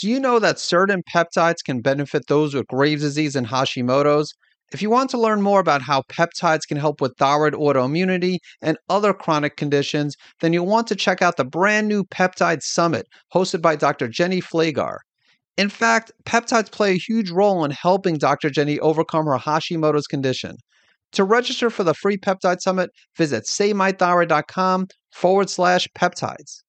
Do 0.00 0.08
you 0.08 0.18
know 0.18 0.38
that 0.40 0.58
certain 0.58 1.02
peptides 1.02 1.62
can 1.64 1.80
benefit 1.80 2.26
those 2.26 2.52
with 2.52 2.66
Graves' 2.66 3.02
disease 3.02 3.36
and 3.36 3.46
Hashimoto's? 3.46 4.34
If 4.72 4.82
you 4.82 4.90
want 4.90 5.08
to 5.10 5.20
learn 5.20 5.40
more 5.40 5.60
about 5.60 5.82
how 5.82 6.02
peptides 6.10 6.66
can 6.66 6.76
help 6.76 7.00
with 7.00 7.16
thyroid 7.16 7.52
autoimmunity 7.52 8.38
and 8.60 8.76
other 8.88 9.12
chronic 9.12 9.56
conditions, 9.56 10.16
then 10.40 10.52
you'll 10.52 10.66
want 10.66 10.88
to 10.88 10.96
check 10.96 11.22
out 11.22 11.36
the 11.36 11.44
brand 11.44 11.86
new 11.86 12.02
Peptide 12.02 12.62
Summit 12.62 13.06
hosted 13.32 13.62
by 13.62 13.76
Dr. 13.76 14.08
Jenny 14.08 14.40
Flagar. 14.40 14.98
In 15.56 15.68
fact, 15.68 16.10
peptides 16.24 16.72
play 16.72 16.92
a 16.94 16.98
huge 16.98 17.30
role 17.30 17.64
in 17.64 17.70
helping 17.70 18.18
Dr. 18.18 18.50
Jenny 18.50 18.80
overcome 18.80 19.26
her 19.26 19.38
Hashimoto's 19.38 20.08
condition. 20.08 20.56
To 21.12 21.22
register 21.22 21.70
for 21.70 21.84
the 21.84 21.94
free 21.94 22.16
peptide 22.16 22.60
summit, 22.60 22.90
visit 23.16 23.44
savemythyroid.com 23.44 24.88
forward 25.12 25.48
slash 25.48 25.86
peptides. 25.96 26.62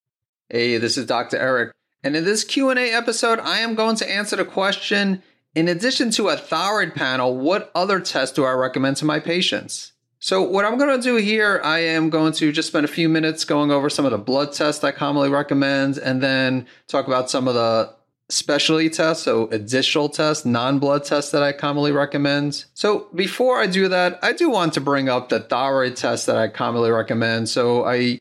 Hey, 0.49 0.77
this 0.77 0.95
is 0.95 1.07
Dr. 1.07 1.37
Eric. 1.37 1.71
And 2.05 2.15
in 2.15 2.23
this 2.23 2.43
Q&A 2.43 2.93
episode, 2.93 3.39
I 3.39 3.57
am 3.61 3.73
going 3.73 3.95
to 3.95 4.07
answer 4.07 4.35
the 4.35 4.45
question, 4.45 5.23
in 5.55 5.67
addition 5.67 6.11
to 6.11 6.27
a 6.27 6.37
thyroid 6.37 6.93
panel, 6.93 7.35
what 7.35 7.71
other 7.73 7.99
tests 7.99 8.35
do 8.35 8.45
I 8.45 8.51
recommend 8.51 8.97
to 8.97 9.05
my 9.05 9.19
patients? 9.19 9.93
So 10.19 10.43
what 10.43 10.65
I'm 10.65 10.77
going 10.77 10.95
to 10.95 11.03
do 11.03 11.15
here, 11.15 11.59
I 11.63 11.79
am 11.79 12.11
going 12.11 12.33
to 12.33 12.51
just 12.51 12.67
spend 12.67 12.85
a 12.85 12.87
few 12.87 13.09
minutes 13.09 13.43
going 13.43 13.71
over 13.71 13.89
some 13.89 14.05
of 14.05 14.11
the 14.11 14.19
blood 14.19 14.53
tests 14.53 14.83
I 14.83 14.91
commonly 14.91 15.29
recommend 15.29 15.97
and 15.97 16.21
then 16.21 16.67
talk 16.87 17.07
about 17.07 17.31
some 17.31 17.47
of 17.47 17.55
the 17.55 17.91
specialty 18.29 18.91
tests, 18.91 19.23
so 19.23 19.47
additional 19.49 20.07
tests, 20.07 20.45
non-blood 20.45 21.05
tests 21.05 21.31
that 21.31 21.41
I 21.41 21.53
commonly 21.53 21.91
recommend. 21.91 22.65
So 22.75 23.07
before 23.15 23.59
I 23.59 23.65
do 23.65 23.87
that, 23.87 24.19
I 24.21 24.31
do 24.31 24.51
want 24.51 24.73
to 24.73 24.81
bring 24.81 25.09
up 25.09 25.29
the 25.29 25.39
thyroid 25.39 25.95
test 25.95 26.27
that 26.27 26.37
I 26.37 26.49
commonly 26.49 26.91
recommend. 26.91 27.49
So 27.49 27.83
I 27.83 28.19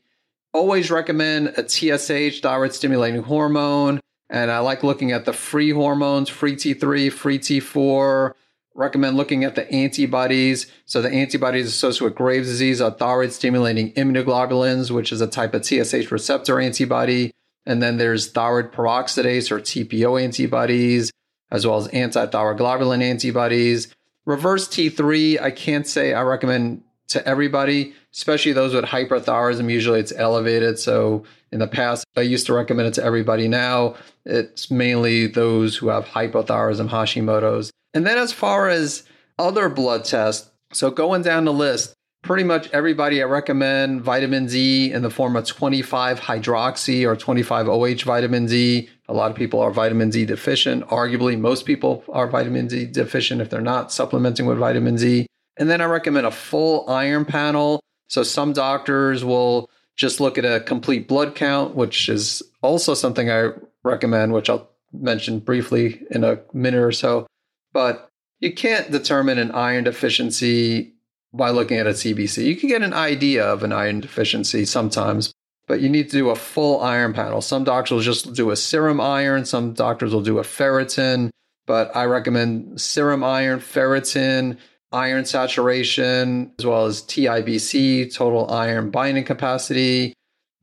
always 0.55 0.89
recommend 0.89 1.49
a 1.57 1.67
TSH, 1.67 2.39
thyroid 2.39 2.73
stimulating 2.73 3.23
hormone, 3.23 3.99
and 4.29 4.49
I 4.49 4.59
like 4.59 4.83
looking 4.83 5.11
at 5.11 5.25
the 5.25 5.33
free 5.33 5.71
hormones, 5.71 6.29
free 6.29 6.55
T3, 6.55 7.11
free 7.11 7.37
T4. 7.37 8.33
Recommend 8.73 9.15
looking 9.15 9.43
at 9.43 9.55
the 9.55 9.71
antibodies. 9.71 10.69
So 10.85 11.01
the 11.01 11.09
antibodies 11.09 11.67
associated 11.67 12.05
with 12.05 12.15
Graves' 12.15 12.47
disease 12.47 12.81
are 12.81 12.91
thyroid 12.91 13.31
stimulating 13.31 13.93
immunoglobulins, 13.93 14.91
which 14.91 15.11
is 15.11 15.21
a 15.21 15.27
type 15.27 15.53
of 15.53 15.65
TSH 15.65 16.11
receptor 16.11 16.59
antibody. 16.59 17.33
And 17.65 17.81
then 17.81 17.97
there's 17.97 18.31
thyroid 18.31 18.71
peroxidase 18.73 19.49
or 19.51 19.59
TPO 19.59 20.21
antibodies, 20.21 21.11
as 21.51 21.65
well 21.65 21.77
as 21.77 21.87
anti-thyroglobulin 21.87 23.01
antibodies. 23.01 23.95
Reverse 24.25 24.67
T3, 24.67 25.39
I 25.39 25.51
can't 25.51 25.87
say 25.87 26.13
I 26.13 26.23
recommend 26.23 26.83
to 27.09 27.25
everybody, 27.25 27.93
especially 28.15 28.53
those 28.53 28.73
with 28.73 28.85
hyperthyroidism. 28.85 29.69
Usually 29.69 29.99
it's 29.99 30.13
elevated. 30.15 30.79
So 30.79 31.23
in 31.51 31.59
the 31.59 31.67
past, 31.67 32.05
I 32.15 32.21
used 32.21 32.45
to 32.47 32.53
recommend 32.53 32.87
it 32.87 32.93
to 32.95 33.03
everybody. 33.03 33.47
Now 33.47 33.95
it's 34.25 34.71
mainly 34.71 35.27
those 35.27 35.75
who 35.77 35.89
have 35.89 36.05
hypothyroidism, 36.05 36.89
Hashimoto's. 36.89 37.71
And 37.93 38.05
then 38.05 38.17
as 38.17 38.31
far 38.31 38.69
as 38.69 39.03
other 39.37 39.69
blood 39.69 40.05
tests, 40.05 40.49
so 40.71 40.91
going 40.91 41.21
down 41.21 41.45
the 41.45 41.53
list, 41.53 41.93
pretty 42.23 42.43
much 42.43 42.69
everybody 42.71 43.21
I 43.21 43.25
recommend 43.25 44.01
vitamin 44.01 44.47
D 44.47 44.91
in 44.91 45.03
the 45.03 45.09
form 45.09 45.35
of 45.35 45.45
25 45.45 46.19
hydroxy 46.19 47.05
or 47.05 47.15
25 47.15 47.69
OH 47.69 48.03
vitamin 48.03 48.47
D. 48.47 48.89
A 49.07 49.13
lot 49.13 49.29
of 49.29 49.37
people 49.37 49.59
are 49.59 49.71
vitamin 49.71 50.09
D 50.09 50.25
deficient. 50.25 50.87
Arguably, 50.87 51.39
most 51.39 51.65
people 51.65 52.03
are 52.09 52.27
vitamin 52.27 52.67
D 52.67 52.85
deficient 52.85 53.41
if 53.41 53.49
they're 53.49 53.61
not 53.61 53.91
supplementing 53.91 54.47
with 54.47 54.57
vitamin 54.57 54.95
D. 54.95 55.27
And 55.57 55.69
then 55.69 55.79
I 55.79 55.85
recommend 55.85 56.25
a 56.25 56.31
full 56.31 56.89
iron 56.89 57.25
panel. 57.25 57.79
So 58.07 58.23
some 58.23 58.53
doctors 58.53 59.23
will 59.23 59.69
just 59.95 60.19
look 60.19 60.37
at 60.37 60.45
a 60.45 60.59
complete 60.59 61.07
blood 61.07 61.35
count, 61.35 61.75
which 61.75 62.09
is 62.09 62.43
also 62.61 62.93
something 62.93 63.29
I 63.29 63.51
recommend, 63.83 64.33
which 64.33 64.49
I'll 64.49 64.69
mention 64.93 65.39
briefly 65.39 66.03
in 66.11 66.23
a 66.23 66.39
minute 66.53 66.81
or 66.81 66.91
so. 66.91 67.27
But 67.73 68.09
you 68.39 68.53
can't 68.53 68.91
determine 68.91 69.37
an 69.37 69.51
iron 69.51 69.85
deficiency 69.85 70.93
by 71.33 71.49
looking 71.49 71.77
at 71.77 71.87
a 71.87 71.91
CBC. 71.91 72.45
You 72.45 72.55
can 72.55 72.69
get 72.69 72.81
an 72.81 72.93
idea 72.93 73.45
of 73.45 73.63
an 73.63 73.73
iron 73.73 73.99
deficiency 73.99 74.65
sometimes, 74.65 75.33
but 75.67 75.81
you 75.81 75.89
need 75.89 76.09
to 76.09 76.17
do 76.17 76.29
a 76.29 76.35
full 76.35 76.81
iron 76.81 77.13
panel. 77.13 77.41
Some 77.41 77.63
doctors 77.63 77.91
will 77.91 78.01
just 78.01 78.33
do 78.33 78.51
a 78.51 78.55
serum 78.55 79.01
iron, 79.01 79.45
some 79.45 79.73
doctors 79.73 80.13
will 80.13 80.21
do 80.21 80.39
a 80.39 80.43
ferritin, 80.43 81.29
but 81.65 81.95
I 81.95 82.05
recommend 82.05 82.79
serum 82.79 83.23
iron, 83.23 83.59
ferritin, 83.59 84.57
iron 84.91 85.25
saturation, 85.25 86.51
as 86.59 86.65
well 86.65 86.85
as 86.85 87.01
TIBC, 87.03 88.13
total 88.13 88.49
iron 88.51 88.91
binding 88.91 89.23
capacity. 89.23 90.13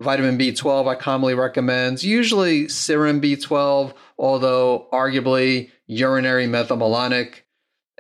Vitamin 0.01 0.37
B12, 0.37 0.89
I 0.89 0.95
commonly 0.97 1.35
recommend. 1.35 2.03
Usually 2.03 2.69
serum 2.69 3.21
B12, 3.21 3.95
although 4.19 4.89
arguably 4.93 5.71
urinary 5.87 6.47
methylmalonic 6.47 7.43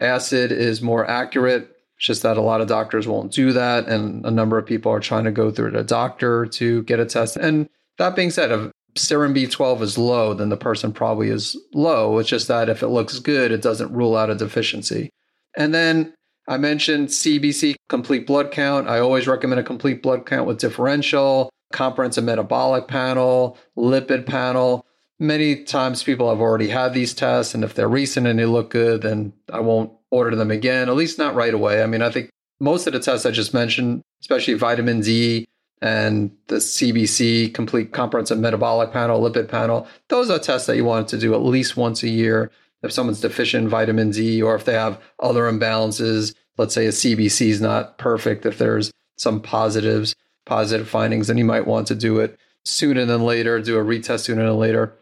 acid 0.00 0.50
is 0.52 0.82
more 0.82 1.08
accurate. 1.08 1.70
It's 1.96 2.06
just 2.06 2.22
that 2.22 2.36
a 2.36 2.42
lot 2.42 2.60
of 2.60 2.66
doctors 2.66 3.06
won't 3.06 3.32
do 3.32 3.52
that. 3.52 3.86
And 3.86 4.24
a 4.26 4.30
number 4.30 4.58
of 4.58 4.66
people 4.66 4.90
are 4.90 5.00
trying 5.00 5.24
to 5.24 5.30
go 5.30 5.50
through 5.50 5.70
the 5.72 5.84
doctor 5.84 6.46
to 6.46 6.82
get 6.82 6.98
a 6.98 7.06
test. 7.06 7.36
And 7.36 7.68
that 7.98 8.16
being 8.16 8.30
said, 8.30 8.50
if 8.50 8.72
serum 8.96 9.34
B12 9.34 9.80
is 9.82 9.98
low, 9.98 10.34
then 10.34 10.48
the 10.48 10.56
person 10.56 10.92
probably 10.92 11.28
is 11.28 11.56
low. 11.72 12.18
It's 12.18 12.28
just 12.28 12.48
that 12.48 12.68
if 12.68 12.82
it 12.82 12.88
looks 12.88 13.18
good, 13.20 13.52
it 13.52 13.62
doesn't 13.62 13.92
rule 13.92 14.16
out 14.16 14.30
a 14.30 14.34
deficiency. 14.34 15.10
And 15.56 15.74
then 15.74 16.14
I 16.48 16.56
mentioned 16.56 17.08
CBC, 17.08 17.76
complete 17.88 18.26
blood 18.26 18.50
count. 18.50 18.88
I 18.88 18.98
always 18.98 19.26
recommend 19.26 19.60
a 19.60 19.64
complete 19.64 20.02
blood 20.02 20.26
count 20.26 20.46
with 20.46 20.58
differential, 20.58 21.50
comprehensive 21.72 22.24
metabolic 22.24 22.88
panel, 22.88 23.58
lipid 23.76 24.26
panel. 24.26 24.86
Many 25.18 25.62
times 25.64 26.02
people 26.02 26.28
have 26.28 26.40
already 26.40 26.68
had 26.68 26.94
these 26.94 27.14
tests, 27.14 27.54
and 27.54 27.62
if 27.62 27.74
they're 27.74 27.88
recent 27.88 28.26
and 28.26 28.38
they 28.38 28.46
look 28.46 28.70
good, 28.70 29.02
then 29.02 29.32
I 29.52 29.60
won't 29.60 29.92
order 30.10 30.34
them 30.34 30.50
again, 30.50 30.88
at 30.88 30.96
least 30.96 31.18
not 31.18 31.34
right 31.34 31.54
away. 31.54 31.82
I 31.82 31.86
mean, 31.86 32.02
I 32.02 32.10
think 32.10 32.30
most 32.60 32.86
of 32.86 32.92
the 32.92 33.00
tests 33.00 33.24
I 33.24 33.30
just 33.30 33.54
mentioned, 33.54 34.02
especially 34.20 34.54
vitamin 34.54 35.00
D 35.00 35.46
and 35.80 36.32
the 36.48 36.56
CBC, 36.56 37.54
complete 37.54 37.92
comprehensive 37.92 38.38
metabolic 38.38 38.92
panel, 38.92 39.20
lipid 39.20 39.48
panel, 39.48 39.86
those 40.08 40.28
are 40.28 40.38
tests 40.38 40.66
that 40.66 40.76
you 40.76 40.84
want 40.84 41.08
to 41.08 41.18
do 41.18 41.34
at 41.34 41.42
least 41.42 41.76
once 41.76 42.02
a 42.02 42.08
year 42.08 42.50
if 42.82 42.92
someone's 42.92 43.20
deficient 43.20 43.64
in 43.64 43.70
vitamin 43.70 44.10
D 44.10 44.42
or 44.42 44.54
if 44.54 44.64
they 44.64 44.74
have 44.74 45.00
other 45.20 45.50
imbalances, 45.50 46.34
let's 46.58 46.74
say 46.74 46.86
a 46.86 46.90
CBC 46.90 47.48
is 47.48 47.60
not 47.60 47.98
perfect, 47.98 48.46
if 48.46 48.58
there's 48.58 48.92
some 49.16 49.40
positives, 49.40 50.14
positive 50.46 50.88
findings, 50.88 51.28
then 51.28 51.38
you 51.38 51.44
might 51.44 51.66
want 51.66 51.86
to 51.88 51.94
do 51.94 52.18
it 52.18 52.38
sooner 52.64 53.04
than 53.04 53.22
later, 53.22 53.60
do 53.60 53.78
a 53.78 53.84
retest 53.84 54.20
sooner 54.20 54.46
than 54.46 54.58
later. 54.58 54.96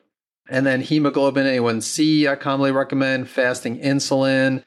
And 0.48 0.66
then 0.66 0.80
hemoglobin 0.80 1.46
A1C, 1.46 2.28
I 2.28 2.34
commonly 2.36 2.72
recommend 2.72 3.28
fasting 3.28 3.78
insulin, 3.80 4.64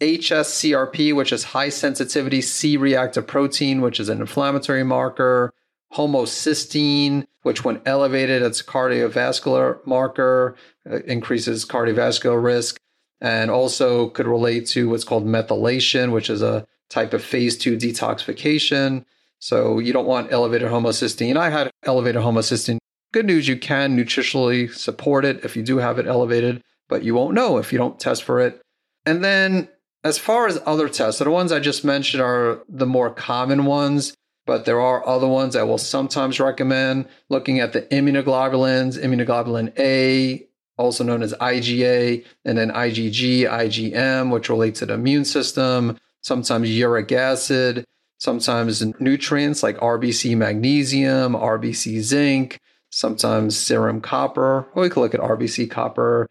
HSCRP, 0.00 1.14
which 1.14 1.32
is 1.32 1.44
high 1.44 1.68
sensitivity 1.68 2.40
C 2.40 2.76
reactive 2.76 3.26
protein, 3.26 3.80
which 3.80 3.98
is 3.98 4.08
an 4.08 4.20
inflammatory 4.20 4.84
marker, 4.84 5.52
homocysteine, 5.92 7.26
which 7.44 7.64
when 7.64 7.80
elevated, 7.86 8.42
it's 8.42 8.60
a 8.60 8.64
cardiovascular 8.64 9.86
marker, 9.86 10.56
uh, 10.90 10.96
increases 11.02 11.64
cardiovascular 11.64 12.42
risk, 12.42 12.78
and 13.20 13.50
also 13.50 14.08
could 14.08 14.26
relate 14.26 14.66
to 14.66 14.88
what's 14.88 15.04
called 15.04 15.26
methylation, 15.26 16.10
which 16.10 16.28
is 16.28 16.42
a 16.42 16.66
type 16.90 17.12
of 17.12 17.22
phase 17.22 17.56
two 17.56 17.76
detoxification. 17.76 19.04
So 19.38 19.78
you 19.78 19.92
don't 19.92 20.06
want 20.06 20.32
elevated 20.32 20.68
homocysteine. 20.68 21.36
I 21.36 21.50
had 21.50 21.70
elevated 21.84 22.22
homocysteine. 22.22 22.78
Good 23.12 23.26
news, 23.26 23.46
you 23.46 23.58
can 23.58 23.96
nutritionally 23.96 24.72
support 24.72 25.24
it 25.24 25.44
if 25.44 25.54
you 25.54 25.62
do 25.62 25.76
have 25.76 25.98
it 25.98 26.06
elevated, 26.06 26.62
but 26.88 27.04
you 27.04 27.14
won't 27.14 27.34
know 27.34 27.58
if 27.58 27.72
you 27.72 27.78
don't 27.78 28.00
test 28.00 28.22
for 28.22 28.40
it. 28.40 28.60
And 29.04 29.22
then 29.22 29.68
as 30.02 30.16
far 30.18 30.46
as 30.46 30.60
other 30.64 30.88
tests, 30.88 31.18
so 31.18 31.24
the 31.24 31.30
ones 31.30 31.52
I 31.52 31.60
just 31.60 31.84
mentioned 31.84 32.22
are 32.22 32.62
the 32.68 32.86
more 32.86 33.10
common 33.10 33.66
ones 33.66 34.14
but 34.46 34.64
there 34.64 34.80
are 34.80 35.06
other 35.06 35.26
ones 35.26 35.56
I 35.56 35.62
will 35.62 35.78
sometimes 35.78 36.38
recommend 36.40 37.08
looking 37.28 37.60
at 37.60 37.72
the 37.72 37.82
immunoglobulins, 37.82 38.98
immunoglobulin 38.98 39.78
A, 39.78 40.46
also 40.76 41.04
known 41.04 41.22
as 41.22 41.32
IgA, 41.34 42.24
and 42.44 42.58
then 42.58 42.70
IgG, 42.70 43.42
IgM, 43.42 44.30
which 44.30 44.48
relates 44.48 44.80
to 44.80 44.86
the 44.86 44.94
immune 44.94 45.24
system, 45.24 45.98
sometimes 46.20 46.70
uric 46.70 47.12
acid, 47.12 47.84
sometimes 48.18 48.82
nutrients 49.00 49.62
like 49.62 49.76
RBC 49.78 50.36
magnesium, 50.36 51.34
RBC 51.34 52.00
zinc, 52.00 52.60
sometimes 52.90 53.56
serum 53.56 54.00
copper. 54.00 54.66
we 54.74 54.88
can 54.88 55.02
look 55.02 55.14
at 55.14 55.20
RBC 55.20 55.70
copper 55.70 56.28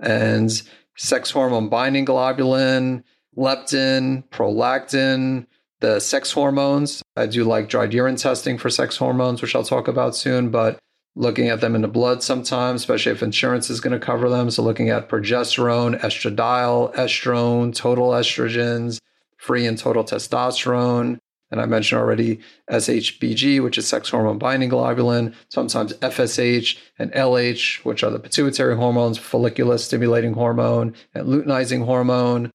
and 0.00 0.62
sex 0.96 1.30
hormone 1.30 1.68
binding 1.68 2.06
globulin, 2.06 3.02
leptin, 3.36 4.24
prolactin, 4.28 5.46
the 5.82 6.00
sex 6.00 6.32
hormones. 6.32 7.02
I 7.14 7.26
do 7.26 7.44
like 7.44 7.68
dried 7.68 7.92
urine 7.92 8.16
testing 8.16 8.56
for 8.56 8.70
sex 8.70 8.96
hormones, 8.96 9.42
which 9.42 9.54
I'll 9.54 9.62
talk 9.62 9.86
about 9.86 10.16
soon, 10.16 10.48
but 10.48 10.78
looking 11.14 11.48
at 11.48 11.60
them 11.60 11.74
in 11.74 11.82
the 11.82 11.88
blood 11.88 12.22
sometimes, 12.22 12.80
especially 12.80 13.12
if 13.12 13.22
insurance 13.22 13.68
is 13.68 13.80
going 13.80 13.92
to 13.92 14.04
cover 14.04 14.30
them. 14.30 14.50
So 14.50 14.62
looking 14.62 14.88
at 14.88 15.10
progesterone, 15.10 16.00
estradiol, 16.00 16.94
estrone, 16.94 17.74
total 17.74 18.12
estrogens, 18.12 18.98
free 19.36 19.66
and 19.66 19.76
total 19.76 20.04
testosterone, 20.04 21.18
And 21.52 21.60
I 21.60 21.66
mentioned 21.66 22.00
already 22.00 22.40
SHBG, 22.70 23.62
which 23.62 23.76
is 23.76 23.86
sex 23.86 24.08
hormone 24.08 24.38
binding 24.38 24.70
globulin, 24.70 25.34
sometimes 25.50 25.92
FSH 25.94 26.78
and 26.98 27.12
LH, 27.12 27.84
which 27.84 28.02
are 28.02 28.10
the 28.10 28.18
pituitary 28.18 28.74
hormones, 28.74 29.18
follicular 29.18 29.76
stimulating 29.76 30.32
hormone, 30.32 30.94
and 31.14 31.26
luteinizing 31.26 31.84
hormone. 31.84 32.50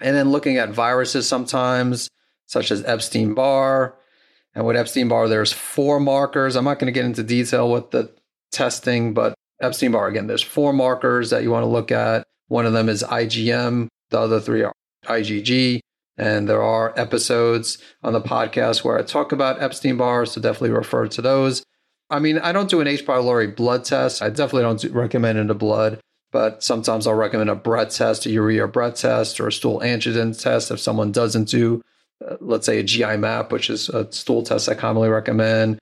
And 0.00 0.16
then 0.16 0.30
looking 0.30 0.56
at 0.56 0.70
viruses 0.70 1.28
sometimes, 1.28 2.08
such 2.48 2.72
as 2.72 2.84
Epstein 2.84 3.34
Barr. 3.34 3.94
And 4.54 4.66
with 4.66 4.76
Epstein 4.76 5.06
Barr, 5.06 5.28
there's 5.28 5.52
four 5.52 6.00
markers. 6.00 6.56
I'm 6.56 6.64
not 6.64 6.80
going 6.80 6.92
to 6.92 6.98
get 6.98 7.04
into 7.04 7.22
detail 7.22 7.70
with 7.70 7.92
the 7.92 8.10
testing, 8.50 9.14
but 9.14 9.34
Epstein 9.60 9.92
Barr, 9.92 10.08
again, 10.08 10.26
there's 10.26 10.42
four 10.42 10.72
markers 10.72 11.30
that 11.30 11.44
you 11.44 11.50
want 11.50 11.62
to 11.62 11.68
look 11.68 11.92
at. 11.92 12.26
One 12.48 12.66
of 12.66 12.72
them 12.72 12.88
is 12.88 13.04
IgM, 13.04 13.88
the 14.10 14.18
other 14.18 14.40
three 14.40 14.62
are 14.64 14.72
IgG. 15.04 15.80
And 16.16 16.48
there 16.48 16.62
are 16.62 16.98
episodes 16.98 17.78
on 18.02 18.12
the 18.12 18.20
podcast 18.20 18.82
where 18.82 18.98
I 18.98 19.02
talk 19.02 19.30
about 19.30 19.62
Epstein 19.62 19.96
Barr, 19.96 20.26
so 20.26 20.40
definitely 20.40 20.70
refer 20.70 21.06
to 21.06 21.22
those. 21.22 21.62
I 22.10 22.18
mean, 22.18 22.38
I 22.38 22.52
don't 22.52 22.70
do 22.70 22.80
an 22.80 22.88
H. 22.88 23.06
pylori 23.06 23.54
blood 23.54 23.84
test. 23.84 24.22
I 24.22 24.30
definitely 24.30 24.62
don't 24.62 24.92
recommend 24.94 25.38
in 25.38 25.46
the 25.46 25.54
blood, 25.54 26.00
but 26.32 26.64
sometimes 26.64 27.06
I'll 27.06 27.14
recommend 27.14 27.50
a 27.50 27.54
breath 27.54 27.94
test, 27.94 28.26
a 28.26 28.30
urea 28.30 28.66
breath 28.66 28.96
test, 28.96 29.38
or 29.38 29.48
a 29.48 29.52
stool 29.52 29.80
antigen 29.80 30.40
test 30.40 30.70
if 30.70 30.80
someone 30.80 31.12
doesn't 31.12 31.48
do, 31.48 31.82
Uh, 32.26 32.36
let's 32.40 32.66
say, 32.66 32.78
a 32.78 32.82
GI 32.82 33.16
map, 33.16 33.52
which 33.52 33.70
is 33.70 33.88
a 33.88 34.10
stool 34.12 34.42
test 34.42 34.68
I 34.68 34.74
commonly 34.74 35.08
recommend. 35.08 35.78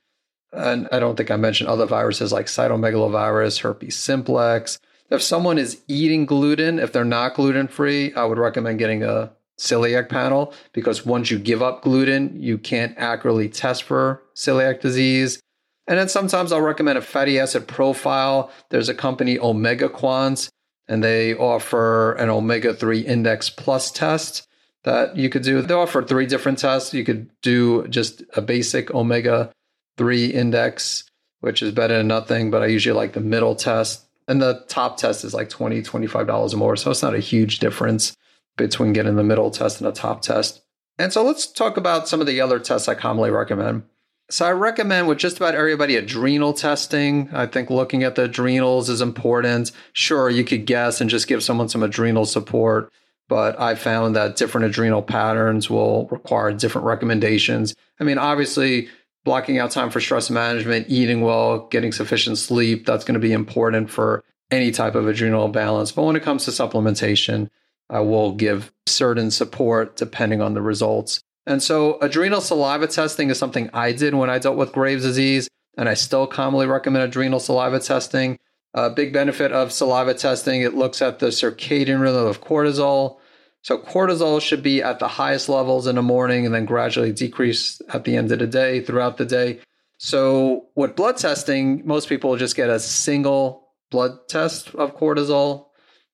And 0.52 0.88
I 0.92 0.98
don't 0.98 1.16
think 1.16 1.30
I 1.30 1.36
mentioned 1.36 1.68
other 1.68 1.86
viruses 1.86 2.32
like 2.32 2.46
cytomegalovirus, 2.46 3.60
herpes 3.60 3.96
simplex. 3.96 4.78
If 5.10 5.22
someone 5.22 5.58
is 5.58 5.80
eating 5.88 6.26
gluten, 6.26 6.78
if 6.78 6.92
they're 6.92 7.04
not 7.04 7.34
gluten 7.34 7.68
free, 7.68 8.12
I 8.14 8.24
would 8.24 8.38
recommend 8.38 8.78
getting 8.78 9.02
a 9.02 9.32
celiac 9.58 10.08
panel 10.08 10.52
because 10.72 11.06
once 11.06 11.30
you 11.30 11.38
give 11.38 11.62
up 11.62 11.82
gluten, 11.82 12.40
you 12.40 12.58
can't 12.58 12.94
accurately 12.98 13.48
test 13.48 13.84
for 13.84 14.22
celiac 14.34 14.80
disease. 14.80 15.40
And 15.86 15.98
then 15.98 16.08
sometimes 16.08 16.52
I'll 16.52 16.60
recommend 16.60 16.98
a 16.98 17.02
fatty 17.02 17.38
acid 17.38 17.68
profile. 17.68 18.50
There's 18.70 18.88
a 18.88 18.94
company, 18.94 19.38
OmegaQuant, 19.38 20.50
and 20.88 21.02
they 21.02 21.34
offer 21.34 22.12
an 22.14 22.28
omega 22.28 22.74
3 22.74 23.00
index 23.00 23.48
plus 23.48 23.90
test 23.90 24.45
that 24.86 25.16
you 25.16 25.28
could 25.28 25.42
do. 25.42 25.60
They 25.60 25.74
offer 25.74 26.00
three 26.02 26.26
different 26.26 26.58
tests. 26.58 26.94
You 26.94 27.04
could 27.04 27.28
do 27.42 27.86
just 27.88 28.22
a 28.36 28.40
basic 28.40 28.94
omega 28.94 29.52
3 29.98 30.26
index, 30.26 31.04
which 31.40 31.60
is 31.60 31.72
better 31.72 31.98
than 31.98 32.06
nothing, 32.06 32.50
but 32.52 32.62
I 32.62 32.66
usually 32.66 32.96
like 32.96 33.12
the 33.12 33.20
middle 33.20 33.56
test. 33.56 34.06
And 34.28 34.40
the 34.40 34.64
top 34.68 34.96
test 34.96 35.24
is 35.24 35.34
like 35.34 35.48
$20, 35.48 35.84
$25 35.84 36.54
or 36.54 36.56
more. 36.56 36.76
So 36.76 36.92
it's 36.92 37.02
not 37.02 37.16
a 37.16 37.20
huge 37.20 37.58
difference 37.58 38.16
between 38.56 38.92
getting 38.92 39.16
the 39.16 39.24
middle 39.24 39.50
test 39.50 39.80
and 39.80 39.88
a 39.88 39.92
top 39.92 40.22
test. 40.22 40.62
And 40.98 41.12
so 41.12 41.22
let's 41.22 41.50
talk 41.50 41.76
about 41.76 42.08
some 42.08 42.20
of 42.20 42.26
the 42.28 42.40
other 42.40 42.58
tests 42.58 42.88
I 42.88 42.94
commonly 42.94 43.30
recommend. 43.30 43.82
So 44.30 44.46
I 44.46 44.52
recommend 44.52 45.08
with 45.08 45.18
just 45.18 45.36
about 45.36 45.54
everybody 45.54 45.96
adrenal 45.96 46.52
testing. 46.52 47.28
I 47.32 47.46
think 47.46 47.70
looking 47.70 48.04
at 48.04 48.14
the 48.14 48.24
adrenals 48.24 48.88
is 48.88 49.00
important. 49.00 49.72
Sure, 49.92 50.30
you 50.30 50.44
could 50.44 50.64
guess 50.64 51.00
and 51.00 51.10
just 51.10 51.28
give 51.28 51.42
someone 51.42 51.68
some 51.68 51.82
adrenal 51.82 52.24
support, 52.24 52.92
but 53.28 53.58
I 53.60 53.74
found 53.74 54.16
that 54.16 54.36
different 54.36 54.66
adrenal 54.66 55.02
patterns 55.02 55.68
will 55.68 56.06
require 56.08 56.52
different 56.52 56.86
recommendations. 56.86 57.74
I 58.00 58.04
mean, 58.04 58.18
obviously, 58.18 58.88
blocking 59.24 59.58
out 59.58 59.72
time 59.72 59.90
for 59.90 60.00
stress 60.00 60.30
management, 60.30 60.86
eating 60.88 61.20
well, 61.20 61.66
getting 61.68 61.92
sufficient 61.92 62.38
sleep, 62.38 62.86
that's 62.86 63.04
going 63.04 63.14
to 63.14 63.20
be 63.20 63.32
important 63.32 63.90
for 63.90 64.24
any 64.50 64.70
type 64.70 64.94
of 64.94 65.08
adrenal 65.08 65.48
balance. 65.48 65.90
But 65.92 66.04
when 66.04 66.16
it 66.16 66.22
comes 66.22 66.44
to 66.44 66.52
supplementation, 66.52 67.50
I 67.90 68.00
will 68.00 68.32
give 68.32 68.72
certain 68.86 69.30
support 69.30 69.96
depending 69.96 70.40
on 70.40 70.54
the 70.54 70.62
results. 70.62 71.20
And 71.46 71.62
so, 71.62 71.98
adrenal 72.00 72.40
saliva 72.40 72.86
testing 72.88 73.30
is 73.30 73.38
something 73.38 73.70
I 73.72 73.92
did 73.92 74.14
when 74.14 74.30
I 74.30 74.38
dealt 74.38 74.56
with 74.56 74.72
Graves' 74.72 75.04
disease, 75.04 75.48
and 75.76 75.88
I 75.88 75.94
still 75.94 76.26
commonly 76.26 76.66
recommend 76.66 77.04
adrenal 77.04 77.38
saliva 77.38 77.78
testing. 77.78 78.38
A 78.76 78.90
big 78.90 79.12
benefit 79.12 79.50
of 79.50 79.72
saliva 79.72 80.14
testing, 80.14 80.62
it 80.62 80.74
looks 80.74 81.02
at 81.02 81.18
the 81.18 81.28
circadian 81.28 82.00
rhythm 82.00 82.26
of 82.26 82.40
cortisol. 82.40 83.18
So, 83.62 83.78
cortisol 83.78 84.40
should 84.40 84.62
be 84.62 84.80
at 84.80 85.00
the 85.00 85.08
highest 85.08 85.48
levels 85.48 85.88
in 85.88 85.96
the 85.96 86.02
morning 86.02 86.46
and 86.46 86.54
then 86.54 86.66
gradually 86.66 87.10
decrease 87.10 87.82
at 87.92 88.04
the 88.04 88.16
end 88.16 88.30
of 88.30 88.38
the 88.38 88.46
day, 88.46 88.80
throughout 88.80 89.16
the 89.16 89.24
day. 89.24 89.58
So, 89.98 90.66
with 90.76 90.94
blood 90.94 91.16
testing, 91.16 91.84
most 91.84 92.08
people 92.08 92.36
just 92.36 92.54
get 92.54 92.70
a 92.70 92.78
single 92.78 93.70
blood 93.90 94.28
test 94.28 94.74
of 94.76 94.96
cortisol 94.96 95.66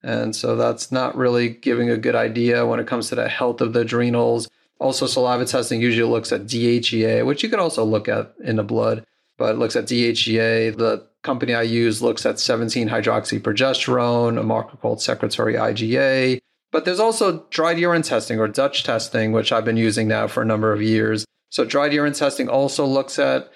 and 0.03 0.35
so 0.35 0.57
that's 0.57 0.91
not 0.91 1.17
really 1.17 1.49
giving 1.49 1.89
a 1.89 1.97
good 1.97 2.17
idea 2.17 2.67
when 2.67 2.81
it 2.81 2.87
comes 2.87 3.09
to 3.09 3.15
the 3.15 3.29
health 3.29 3.61
of 3.61 3.73
the 3.73 3.81
adrenals. 3.81 4.49
Also, 4.81 5.07
saliva 5.07 5.45
testing 5.45 5.81
usually 5.81 6.11
looks 6.11 6.33
at 6.33 6.43
DHEA, 6.43 7.25
which 7.25 7.43
you 7.43 7.49
could 7.49 7.61
also 7.61 7.85
look 7.85 8.09
at 8.09 8.35
in 8.43 8.57
the 8.57 8.65
blood, 8.65 9.07
but 9.39 9.51
it 9.51 9.59
looks 9.59 9.77
at 9.77 9.85
DHEA. 9.85 10.77
The 10.77 11.07
company 11.23 11.55
I 11.55 11.63
use 11.63 12.03
looks 12.03 12.27
at 12.27 12.39
17 12.39 12.89
hydroxyprogesterone, 12.89 14.39
a 14.39 14.43
marker 14.43 14.77
called 14.77 15.01
secretory 15.01 15.55
IgA. 15.55 16.41
But 16.71 16.85
there's 16.85 17.01
also 17.01 17.47
dried 17.51 17.79
urine 17.79 18.03
testing 18.03 18.41
or 18.41 18.49
DUTCH 18.49 18.83
testing, 18.83 19.33
which 19.33 19.53
I've 19.53 19.65
been 19.65 19.77
using 19.77 20.09
now 20.09 20.27
for 20.27 20.43
a 20.43 20.47
number 20.47 20.73
of 20.73 20.83
years. 20.83 21.25
So, 21.51 21.65
dried 21.65 21.93
urine 21.93 22.15
testing 22.15 22.49
also 22.49 22.87
looks 22.87 23.19
at 23.19 23.53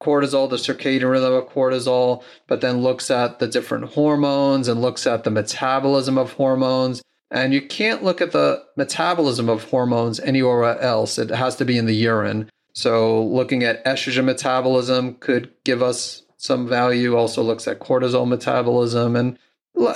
cortisol, 0.00 0.48
the 0.48 0.56
circadian 0.56 1.10
rhythm 1.10 1.32
of 1.32 1.48
cortisol, 1.48 2.22
but 2.46 2.60
then 2.60 2.82
looks 2.82 3.10
at 3.10 3.38
the 3.38 3.48
different 3.48 3.94
hormones 3.94 4.68
and 4.68 4.80
looks 4.80 5.06
at 5.06 5.24
the 5.24 5.30
metabolism 5.30 6.16
of 6.16 6.34
hormones. 6.34 7.02
And 7.30 7.52
you 7.52 7.60
can't 7.60 8.04
look 8.04 8.20
at 8.20 8.30
the 8.30 8.62
metabolism 8.76 9.48
of 9.48 9.64
hormones 9.64 10.20
anywhere 10.20 10.78
else. 10.80 11.18
It 11.18 11.30
has 11.30 11.56
to 11.56 11.64
be 11.64 11.76
in 11.76 11.86
the 11.86 11.96
urine. 11.96 12.48
So, 12.74 13.24
looking 13.24 13.64
at 13.64 13.84
estrogen 13.84 14.24
metabolism 14.24 15.14
could 15.14 15.50
give 15.64 15.82
us 15.82 16.22
some 16.44 16.68
value. 16.68 17.16
Also, 17.16 17.42
looks 17.42 17.66
at 17.66 17.80
cortisol 17.80 18.28
metabolism 18.28 19.16
and 19.16 19.38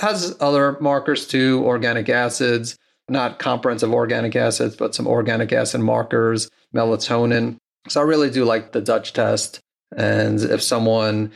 has 0.01 0.35
other 0.39 0.77
markers 0.81 1.27
too 1.27 1.63
organic 1.65 2.09
acids, 2.09 2.77
not 3.07 3.39
comprehensive 3.39 3.93
organic 3.93 4.35
acids, 4.35 4.75
but 4.75 4.95
some 4.95 5.07
organic 5.07 5.53
acid 5.53 5.81
markers, 5.81 6.49
melatonin. 6.75 7.57
So, 7.87 8.01
I 8.01 8.03
really 8.03 8.29
do 8.29 8.45
like 8.45 8.71
the 8.71 8.81
DUTCH 8.81 9.13
test. 9.13 9.59
And 9.95 10.39
if 10.41 10.61
someone 10.61 11.31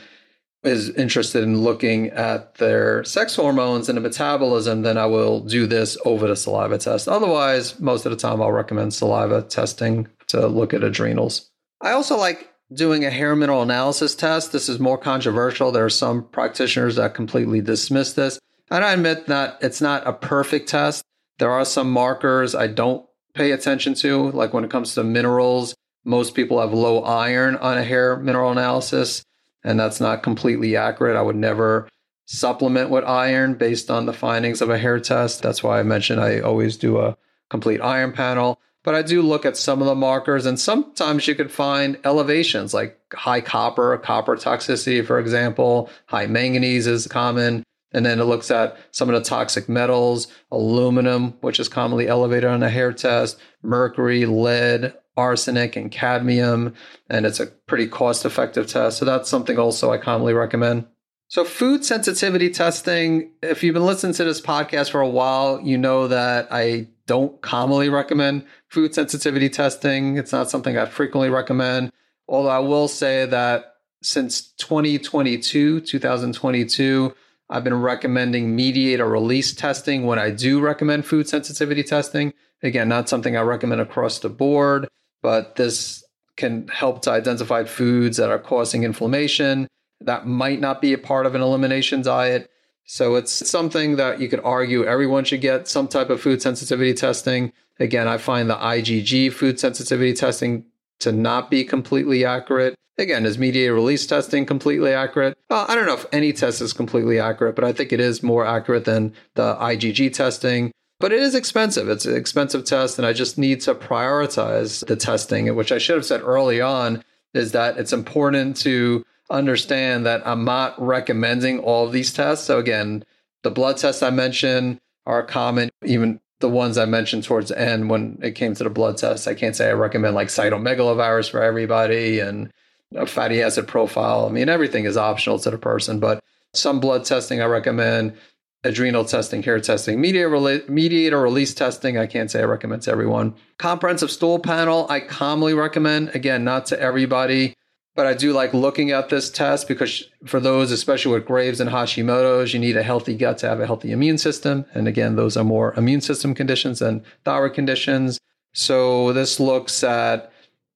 is 0.64 0.90
interested 0.90 1.42
in 1.42 1.60
looking 1.60 2.08
at 2.08 2.54
their 2.54 3.04
sex 3.04 3.36
hormones 3.36 3.88
and 3.88 3.96
the 3.96 4.00
metabolism, 4.00 4.82
then 4.82 4.96
I 4.96 5.06
will 5.06 5.40
do 5.40 5.66
this 5.66 5.98
over 6.04 6.26
the 6.26 6.36
saliva 6.36 6.78
test. 6.78 7.06
Otherwise, 7.06 7.78
most 7.80 8.06
of 8.06 8.10
the 8.10 8.16
time, 8.16 8.40
I'll 8.40 8.52
recommend 8.52 8.94
saliva 8.94 9.42
testing 9.42 10.08
to 10.28 10.46
look 10.46 10.72
at 10.72 10.82
adrenals. 10.82 11.50
I 11.82 11.92
also 11.92 12.16
like 12.16 12.48
doing 12.74 13.04
a 13.04 13.10
hair 13.10 13.36
mineral 13.36 13.62
analysis 13.62 14.14
test. 14.14 14.52
This 14.52 14.68
is 14.68 14.78
more 14.78 14.98
controversial. 14.98 15.72
There 15.72 15.84
are 15.84 15.90
some 15.90 16.24
practitioners 16.28 16.96
that 16.96 17.14
completely 17.14 17.60
dismiss 17.60 18.12
this. 18.12 18.38
And 18.70 18.84
I 18.84 18.92
admit 18.92 19.26
that 19.26 19.58
it's 19.60 19.80
not 19.80 20.06
a 20.06 20.12
perfect 20.12 20.68
test. 20.68 21.04
There 21.38 21.50
are 21.50 21.64
some 21.64 21.90
markers 21.90 22.54
I 22.54 22.66
don't 22.66 23.06
pay 23.34 23.50
attention 23.50 23.94
to, 23.94 24.30
like 24.30 24.52
when 24.52 24.64
it 24.64 24.70
comes 24.70 24.94
to 24.94 25.04
minerals 25.04 25.74
most 26.04 26.34
people 26.34 26.60
have 26.60 26.72
low 26.72 27.02
iron 27.02 27.56
on 27.56 27.78
a 27.78 27.84
hair 27.84 28.16
mineral 28.16 28.52
analysis, 28.52 29.24
and 29.64 29.80
that's 29.80 30.00
not 30.00 30.22
completely 30.22 30.76
accurate. 30.76 31.16
I 31.16 31.22
would 31.22 31.36
never 31.36 31.88
supplement 32.26 32.90
with 32.90 33.04
iron 33.04 33.54
based 33.54 33.90
on 33.90 34.06
the 34.06 34.12
findings 34.12 34.60
of 34.60 34.70
a 34.70 34.78
hair 34.78 35.00
test. 35.00 35.42
That's 35.42 35.62
why 35.62 35.80
I 35.80 35.82
mentioned 35.82 36.20
I 36.20 36.40
always 36.40 36.76
do 36.76 36.98
a 36.98 37.16
complete 37.48 37.80
iron 37.80 38.12
panel. 38.12 38.60
But 38.84 38.94
I 38.94 39.02
do 39.02 39.22
look 39.22 39.44
at 39.44 39.56
some 39.56 39.80
of 39.80 39.88
the 39.88 39.94
markers, 39.94 40.46
and 40.46 40.60
sometimes 40.60 41.26
you 41.26 41.34
could 41.34 41.50
find 41.50 41.98
elevations 42.04 42.72
like 42.72 43.00
high 43.12 43.40
copper, 43.40 43.96
copper 43.98 44.36
toxicity, 44.36 45.04
for 45.04 45.18
example. 45.18 45.90
High 46.06 46.26
manganese 46.26 46.86
is 46.86 47.08
common. 47.08 47.64
And 47.92 48.04
then 48.04 48.20
it 48.20 48.24
looks 48.24 48.50
at 48.50 48.76
some 48.90 49.08
of 49.08 49.14
the 49.14 49.28
toxic 49.28 49.68
metals, 49.68 50.26
aluminum, 50.50 51.34
which 51.40 51.58
is 51.58 51.68
commonly 51.68 52.08
elevated 52.08 52.50
on 52.50 52.62
a 52.62 52.68
hair 52.68 52.92
test, 52.92 53.38
mercury, 53.62 54.26
lead, 54.26 54.94
arsenic 55.16 55.76
and 55.76 55.90
cadmium, 55.90 56.74
and 57.08 57.24
it's 57.24 57.40
a 57.40 57.46
pretty 57.46 57.86
cost 57.86 58.24
effective 58.24 58.66
test. 58.66 58.98
So 58.98 59.04
that's 59.04 59.28
something 59.28 59.58
also 59.58 59.92
I 59.92 59.98
commonly 59.98 60.34
recommend. 60.34 60.86
So, 61.28 61.44
food 61.44 61.84
sensitivity 61.84 62.50
testing, 62.50 63.30
if 63.42 63.62
you've 63.62 63.74
been 63.74 63.86
listening 63.86 64.12
to 64.14 64.24
this 64.24 64.40
podcast 64.40 64.90
for 64.90 65.00
a 65.00 65.08
while, 65.08 65.60
you 65.60 65.78
know 65.78 66.08
that 66.08 66.48
I 66.50 66.88
don't 67.06 67.40
commonly 67.42 67.88
recommend 67.88 68.46
food 68.68 68.94
sensitivity 68.94 69.48
testing. 69.48 70.16
It's 70.16 70.32
not 70.32 70.50
something 70.50 70.76
I 70.76 70.86
frequently 70.86 71.30
recommend. 71.30 71.92
Although 72.28 72.50
I 72.50 72.60
will 72.60 72.88
say 72.88 73.26
that 73.26 73.74
since 74.02 74.52
2022, 74.58 75.80
2022, 75.80 77.14
I've 77.50 77.64
been 77.64 77.80
recommending 77.80 78.56
mediator 78.56 79.06
release 79.06 79.54
testing 79.54 80.06
when 80.06 80.18
I 80.18 80.30
do 80.30 80.60
recommend 80.60 81.06
food 81.06 81.28
sensitivity 81.28 81.82
testing. 81.82 82.32
Again, 82.62 82.88
not 82.88 83.08
something 83.08 83.36
I 83.36 83.42
recommend 83.42 83.80
across 83.80 84.18
the 84.18 84.30
board 84.30 84.88
but 85.24 85.56
this 85.56 86.04
can 86.36 86.68
help 86.68 87.00
to 87.00 87.10
identify 87.10 87.64
foods 87.64 88.18
that 88.18 88.28
are 88.28 88.38
causing 88.38 88.84
inflammation. 88.84 89.66
That 90.02 90.26
might 90.26 90.60
not 90.60 90.82
be 90.82 90.92
a 90.92 90.98
part 90.98 91.24
of 91.24 91.34
an 91.34 91.40
elimination 91.40 92.02
diet. 92.02 92.50
So 92.84 93.14
it's 93.14 93.48
something 93.48 93.96
that 93.96 94.20
you 94.20 94.28
could 94.28 94.40
argue 94.44 94.84
everyone 94.84 95.24
should 95.24 95.40
get 95.40 95.68
some 95.68 95.88
type 95.88 96.10
of 96.10 96.20
food 96.20 96.42
sensitivity 96.42 96.94
testing. 96.94 97.52
Again, 97.80 98.06
I 98.06 98.18
find 98.18 98.48
the 98.48 98.56
IgG 98.56 99.32
food 99.32 99.58
sensitivity 99.58 100.12
testing 100.12 100.66
to 101.00 101.10
not 101.10 101.50
be 101.50 101.64
completely 101.64 102.24
accurate. 102.24 102.74
Again, 102.96 103.26
is 103.26 103.38
mediator 103.38 103.74
release 103.74 104.06
testing 104.06 104.46
completely 104.46 104.92
accurate? 104.92 105.36
Well, 105.50 105.66
I 105.68 105.74
don't 105.74 105.86
know 105.86 105.94
if 105.94 106.06
any 106.12 106.32
test 106.32 106.60
is 106.60 106.72
completely 106.72 107.18
accurate, 107.18 107.56
but 107.56 107.64
I 107.64 107.72
think 107.72 107.92
it 107.92 108.00
is 108.00 108.22
more 108.22 108.46
accurate 108.46 108.84
than 108.84 109.14
the 109.34 109.56
IgG 109.56 110.12
testing. 110.12 110.70
But 111.00 111.12
it 111.12 111.20
is 111.20 111.34
expensive. 111.34 111.88
It's 111.88 112.06
an 112.06 112.14
expensive 112.14 112.64
test, 112.64 112.98
and 112.98 113.06
I 113.06 113.12
just 113.12 113.36
need 113.36 113.60
to 113.62 113.74
prioritize 113.74 114.86
the 114.86 114.94
testing, 114.94 115.52
which 115.56 115.72
I 115.72 115.78
should 115.78 115.96
have 115.96 116.06
said 116.06 116.22
early 116.22 116.60
on 116.60 117.02
is 117.34 117.50
that 117.50 117.76
it's 117.76 117.92
important 117.92 118.56
to 118.58 119.04
understand 119.30 120.06
that 120.06 120.26
I'm 120.26 120.44
not 120.44 120.80
recommending 120.80 121.58
all 121.58 121.88
these 121.88 122.12
tests. 122.12 122.46
So, 122.46 122.58
again, 122.58 123.04
the 123.42 123.50
blood 123.50 123.76
tests 123.76 124.02
I 124.02 124.10
mentioned 124.10 124.80
are 125.06 125.22
common, 125.22 125.70
even 125.84 126.20
the 126.40 126.48
ones 126.48 126.76
I 126.76 126.84
mentioned 126.84 127.24
towards 127.24 127.48
the 127.48 127.58
end 127.58 127.88
when 127.88 128.18
it 128.22 128.32
came 128.32 128.54
to 128.54 128.64
the 128.64 128.70
blood 128.70 128.98
tests. 128.98 129.26
I 129.26 129.34
can't 129.34 129.56
say 129.56 129.68
I 129.68 129.72
recommend 129.72 130.14
like 130.14 130.28
cytomegalovirus 130.28 131.30
for 131.30 131.42
everybody 131.42 132.20
and 132.20 132.52
a 132.94 133.06
fatty 133.06 133.42
acid 133.42 133.66
profile. 133.66 134.26
I 134.26 134.30
mean, 134.30 134.48
everything 134.48 134.84
is 134.84 134.96
optional 134.96 135.38
to 135.40 135.50
the 135.50 135.58
person, 135.58 136.00
but 136.00 136.22
some 136.52 136.80
blood 136.80 137.04
testing 137.04 137.40
I 137.40 137.46
recommend, 137.46 138.14
adrenal 138.62 139.04
testing, 139.04 139.42
hair 139.42 139.60
testing, 139.60 140.00
mediator 140.00 141.20
release 141.20 141.54
testing. 141.54 141.98
I 141.98 142.06
can't 142.06 142.30
say 142.30 142.40
I 142.40 142.44
recommend 142.44 142.82
to 142.82 142.92
everyone. 142.92 143.34
Comprehensive 143.58 144.10
stool 144.10 144.38
panel, 144.38 144.86
I 144.88 145.00
commonly 145.00 145.54
recommend. 145.54 146.10
Again, 146.14 146.44
not 146.44 146.66
to 146.66 146.80
everybody. 146.80 147.54
But 147.94 148.06
I 148.06 148.14
do 148.14 148.32
like 148.32 148.52
looking 148.52 148.90
at 148.90 149.08
this 149.08 149.30
test 149.30 149.68
because 149.68 150.08
for 150.24 150.40
those, 150.40 150.72
especially 150.72 151.12
with 151.12 151.26
Graves 151.26 151.60
and 151.60 151.70
Hashimoto's, 151.70 152.52
you 152.52 152.58
need 152.58 152.76
a 152.76 152.82
healthy 152.82 153.16
gut 153.16 153.38
to 153.38 153.48
have 153.48 153.60
a 153.60 153.66
healthy 153.66 153.92
immune 153.92 154.18
system. 154.18 154.64
And 154.74 154.88
again, 154.88 155.14
those 155.14 155.36
are 155.36 155.44
more 155.44 155.74
immune 155.74 156.00
system 156.00 156.34
conditions 156.34 156.80
than 156.80 157.04
thyroid 157.24 157.54
conditions. 157.54 158.18
So 158.52 159.12
this 159.12 159.38
looks 159.38 159.84
at 159.84 160.32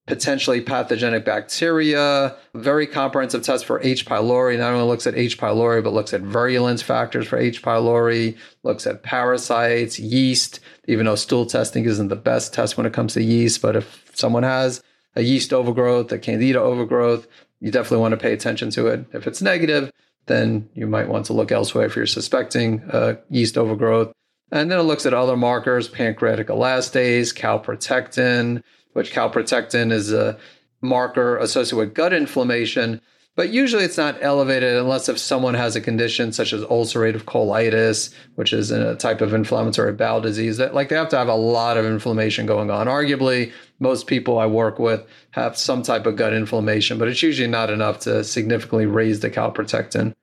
potentially 0.07 0.61
pathogenic 0.61 1.25
bacteria, 1.25 2.35
very 2.55 2.87
comprehensive 2.87 3.43
test 3.43 3.67
for 3.67 3.81
H. 3.83 4.07
pylori. 4.07 4.57
Not 4.57 4.73
only 4.73 4.87
looks 4.87 5.07
at 5.07 5.17
H. 5.17 5.39
pylori, 5.39 5.85
but 5.85 5.93
looks 5.93 6.15
at 6.15 6.23
virulence 6.23 6.83
factors 6.83 7.27
for 7.29 7.37
H. 7.37 7.63
pylori, 7.63 8.37
looks 8.63 8.87
at 8.87 9.03
parasites, 9.03 9.99
yeast, 9.99 10.61
even 10.87 11.05
though 11.07 11.15
stool 11.15 11.47
testing 11.47 11.85
isn't 11.85 12.09
the 12.09 12.17
best 12.17 12.55
test 12.55 12.77
when 12.77 12.87
it 12.87 12.93
comes 12.93 13.15
to 13.15 13.23
yeast. 13.23 13.61
But 13.61 13.77
if 13.77 14.03
someone 14.15 14.45
has 14.45 14.83
a 15.19 15.23
yeast 15.23 15.53
overgrowth, 15.53 16.13
a 16.13 16.19
candida 16.19 16.61
overgrowth, 16.61 17.27
you 17.61 17.73
definitely 17.73 17.99
want 17.99 18.13
to 18.13 18.17
pay 18.17 18.33
attention 18.33 18.71
to 18.71 18.87
it. 18.87 19.05
If 19.13 19.27
it's 19.27 19.43
negative, 19.43 19.91
then 20.27 20.69
you 20.75 20.87
might 20.87 21.09
want 21.09 21.27
to 21.27 21.33
look 21.33 21.51
elsewhere 21.51 21.87
if 21.87 21.97
you're 21.97 22.07
suspecting 22.07 22.83
uh, 22.93 23.17
yeast 23.29 23.59
overgrowth. 23.59 24.13
And 24.53 24.71
then 24.71 24.79
it 24.79 24.85
looks 24.85 25.07
at 25.07 25.15
other 25.15 25.37
markers, 25.37 25.89
pancreatic 25.89 26.47
elastase, 26.47 27.35
calprotectin, 27.35 28.63
which 28.93 29.13
calprotectin 29.13 29.91
is 29.91 30.13
a 30.13 30.39
marker 30.81 31.37
associated 31.39 31.77
with 31.79 31.95
gut 31.95 32.13
inflammation. 32.13 33.01
But 33.39 33.51
usually 33.51 33.85
it's 33.85 33.97
not 33.97 34.19
elevated 34.21 34.75
unless 34.75 35.09
if 35.09 35.17
someone 35.17 35.55
has 35.55 35.77
a 35.77 35.81
condition 35.81 36.33
such 36.33 36.53
as 36.53 36.63
ulcerative 36.63 37.23
colitis, 37.23 38.13
which 38.35 38.53
is 38.53 38.73
a 38.73 38.97
type 38.97 39.21
of 39.21 39.33
inflammatory 39.33 39.93
bowel 39.93 40.21
disease 40.21 40.57
that 40.57 40.75
like 40.75 40.89
they 40.89 40.97
have 40.97 41.09
to 41.11 41.17
have 41.17 41.29
a 41.29 41.37
lot 41.37 41.77
of 41.77 41.85
inflammation 41.85 42.47
going 42.47 42.69
on. 42.69 42.89
Arguably, 42.89 43.53
most 43.79 44.09
people 44.09 44.41
I 44.41 44.47
work 44.47 44.81
with 44.81 45.07
have 45.31 45.57
some 45.57 45.85
type 45.85 46.05
of 46.05 46.17
gut 46.17 46.33
inflammation, 46.33 46.99
but 46.99 47.07
it's 47.07 47.23
usually 47.23 47.49
not 47.49 47.71
enough 47.71 48.01
to 48.01 48.25
significantly 48.25 48.87
raise 48.87 49.21
the 49.21 49.31
calprotectin. 49.31 50.15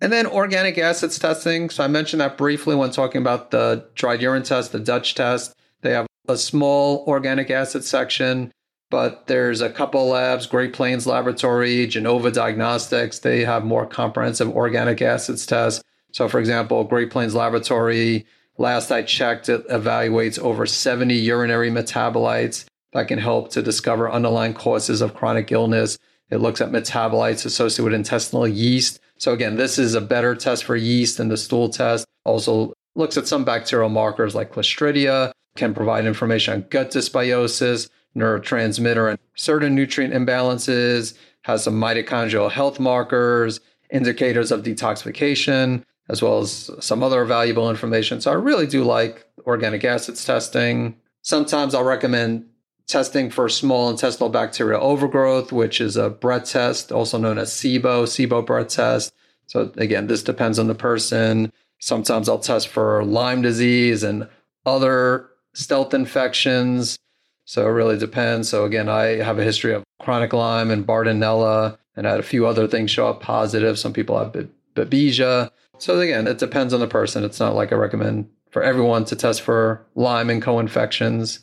And 0.00 0.10
then 0.10 0.26
organic 0.26 0.78
acids 0.78 1.18
testing. 1.18 1.68
So 1.68 1.84
I 1.84 1.88
mentioned 1.88 2.22
that 2.22 2.38
briefly 2.38 2.74
when 2.74 2.90
talking 2.90 3.20
about 3.20 3.50
the 3.50 3.84
dried 3.94 4.22
urine 4.22 4.44
test, 4.44 4.72
the 4.72 4.80
DUTCH 4.80 5.14
test. 5.14 5.54
They 5.82 5.92
have 5.92 6.06
a 6.26 6.38
small 6.38 7.04
organic 7.06 7.50
acid 7.50 7.84
section 7.84 8.50
but 8.92 9.26
there's 9.26 9.62
a 9.62 9.70
couple 9.70 10.06
labs, 10.06 10.46
Great 10.46 10.74
Plains 10.74 11.06
Laboratory, 11.06 11.86
Genova 11.86 12.30
Diagnostics, 12.30 13.20
they 13.20 13.42
have 13.42 13.64
more 13.64 13.86
comprehensive 13.86 14.54
organic 14.54 15.00
acids 15.00 15.46
tests. 15.46 15.82
So, 16.12 16.28
for 16.28 16.38
example, 16.38 16.84
Great 16.84 17.10
Plains 17.10 17.34
Laboratory, 17.34 18.26
last 18.58 18.92
I 18.92 19.00
checked, 19.00 19.48
it 19.48 19.66
evaluates 19.68 20.38
over 20.38 20.66
70 20.66 21.14
urinary 21.14 21.70
metabolites 21.70 22.66
that 22.92 23.08
can 23.08 23.18
help 23.18 23.50
to 23.52 23.62
discover 23.62 24.12
underlying 24.12 24.52
causes 24.52 25.00
of 25.00 25.14
chronic 25.14 25.50
illness. 25.50 25.96
It 26.28 26.42
looks 26.42 26.60
at 26.60 26.70
metabolites 26.70 27.46
associated 27.46 27.84
with 27.84 27.94
intestinal 27.94 28.46
yeast. 28.46 29.00
So, 29.16 29.32
again, 29.32 29.56
this 29.56 29.78
is 29.78 29.94
a 29.94 30.02
better 30.02 30.34
test 30.34 30.64
for 30.64 30.76
yeast 30.76 31.16
than 31.16 31.28
the 31.28 31.38
stool 31.38 31.70
test. 31.70 32.04
Also, 32.26 32.74
looks 32.94 33.16
at 33.16 33.26
some 33.26 33.46
bacterial 33.46 33.88
markers 33.88 34.34
like 34.34 34.52
Clostridia, 34.52 35.32
can 35.56 35.72
provide 35.72 36.04
information 36.04 36.52
on 36.52 36.66
gut 36.68 36.90
dysbiosis 36.90 37.88
neurotransmitter 38.16 39.10
and 39.10 39.18
certain 39.34 39.74
nutrient 39.74 40.14
imbalances, 40.14 41.14
has 41.42 41.64
some 41.64 41.80
mitochondrial 41.80 42.50
health 42.50 42.78
markers, 42.78 43.60
indicators 43.90 44.50
of 44.52 44.62
detoxification, 44.62 45.84
as 46.08 46.22
well 46.22 46.38
as 46.38 46.70
some 46.80 47.02
other 47.02 47.24
valuable 47.24 47.70
information. 47.70 48.20
So 48.20 48.30
I 48.30 48.34
really 48.34 48.66
do 48.66 48.84
like 48.84 49.26
organic 49.46 49.84
acids 49.84 50.24
testing. 50.24 50.96
Sometimes 51.22 51.74
I'll 51.74 51.84
recommend 51.84 52.46
testing 52.86 53.30
for 53.30 53.48
small 53.48 53.90
intestinal 53.90 54.28
bacterial 54.28 54.82
overgrowth, 54.82 55.52
which 55.52 55.80
is 55.80 55.96
a 55.96 56.10
breath 56.10 56.50
test, 56.50 56.92
also 56.92 57.18
known 57.18 57.38
as 57.38 57.50
SIBO, 57.52 58.04
SIBO 58.04 58.44
breath 58.44 58.68
test. 58.68 59.14
So 59.46 59.72
again, 59.76 60.06
this 60.06 60.22
depends 60.22 60.58
on 60.58 60.66
the 60.66 60.74
person. 60.74 61.52
Sometimes 61.78 62.28
I'll 62.28 62.38
test 62.38 62.68
for 62.68 63.04
Lyme 63.04 63.42
disease 63.42 64.02
and 64.02 64.28
other 64.66 65.28
stealth 65.54 65.94
infections. 65.94 66.98
So 67.44 67.66
it 67.66 67.70
really 67.70 67.98
depends. 67.98 68.48
So 68.48 68.64
again, 68.64 68.88
I 68.88 69.16
have 69.22 69.38
a 69.38 69.44
history 69.44 69.74
of 69.74 69.84
chronic 70.00 70.32
Lyme 70.32 70.70
and 70.70 70.86
Bartonella, 70.86 71.76
and 71.96 72.06
I 72.06 72.10
had 72.10 72.20
a 72.20 72.24
few 72.24 72.46
other 72.46 72.66
things 72.66 72.90
show 72.90 73.08
up 73.08 73.20
positive. 73.20 73.78
Some 73.78 73.92
people 73.92 74.18
have 74.18 74.32
Babesia. 74.74 75.50
So 75.78 75.98
again, 76.00 76.26
it 76.26 76.38
depends 76.38 76.72
on 76.72 76.80
the 76.80 76.86
person. 76.86 77.24
It's 77.24 77.40
not 77.40 77.54
like 77.54 77.72
I 77.72 77.76
recommend 77.76 78.28
for 78.50 78.62
everyone 78.62 79.04
to 79.06 79.16
test 79.16 79.42
for 79.42 79.84
Lyme 79.94 80.30
and 80.30 80.42
co-infections. 80.42 81.42